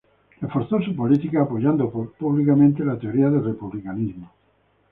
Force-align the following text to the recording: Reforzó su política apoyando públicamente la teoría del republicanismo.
Reforzó 0.41 0.81
su 0.81 0.95
política 0.95 1.43
apoyando 1.43 1.87
públicamente 1.91 2.83
la 2.83 2.97
teoría 2.97 3.29
del 3.29 3.43
republicanismo. 3.45 4.31